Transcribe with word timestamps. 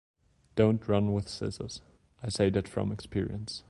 Don't 0.55 0.87
run 0.87 1.13
with 1.13 1.29
scissors, 1.29 1.81
I 2.23 2.29
say 2.29 2.49
that 2.49 2.67
from 2.67 2.91
experience. 2.91 3.59